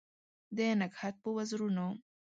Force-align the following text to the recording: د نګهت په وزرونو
د 0.55 0.57
نګهت 0.79 1.15
په 1.23 1.29
وزرونو 1.35 1.85